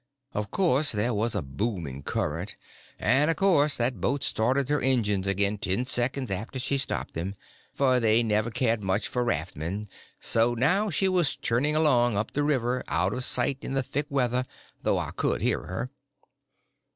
[0.33, 2.55] Of course there was a booming current;
[2.97, 7.35] and of course that boat started her engines again ten seconds after she stopped them,
[7.75, 9.87] for they never cared much for raftsmen;
[10.19, 14.07] so now she was churning along up the river, out of sight in the thick
[14.09, 14.47] weather,
[14.81, 15.91] though I could hear her.